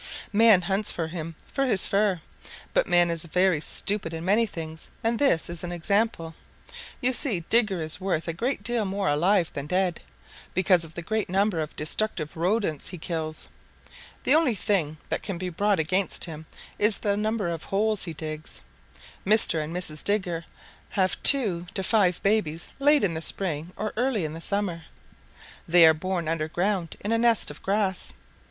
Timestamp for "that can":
15.09-15.37